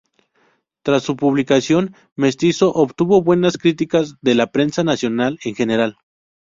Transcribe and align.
Tras 0.81 1.03
su 1.03 1.15
publicación, 1.15 1.93
"Mestizo" 2.15 2.71
obtuvo 2.73 3.21
buenas 3.21 3.59
críticas 3.59 4.15
de 4.21 4.33
la 4.33 4.51
prensa 4.51 4.83
nacional 4.83 5.37
en 5.43 5.53
general. 5.53 5.99